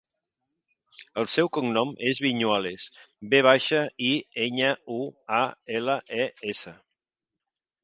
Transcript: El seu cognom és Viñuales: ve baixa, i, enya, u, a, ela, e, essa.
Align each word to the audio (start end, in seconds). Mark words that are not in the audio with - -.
El 1.23 1.27
seu 1.33 1.49
cognom 1.57 1.91
és 2.11 2.21
Viñuales: 2.27 2.87
ve 3.35 3.43
baixa, 3.49 3.83
i, 4.07 4.11
enya, 4.49 4.73
u, 4.97 4.99
a, 5.43 5.45
ela, 5.77 6.01
e, 6.25 6.29
essa. 6.57 6.77